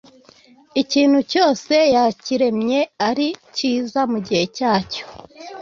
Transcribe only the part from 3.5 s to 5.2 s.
cyiza mu gihe cyacyo.